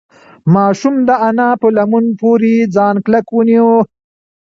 ماشوم 0.53 0.95
د 1.07 1.09
انا 1.29 1.49
په 1.61 1.67
لمن 1.77 2.05
پورې 2.19 2.53
ځان 2.75 2.95
کلک 3.05 3.25
ونیو. 3.31 3.71